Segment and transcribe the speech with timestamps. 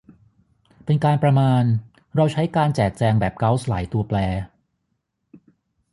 [0.85, 1.63] เป็นการประมาณ
[2.15, 4.17] เราใช้การแจกแจงแบบเกาส์หลายตัวแปร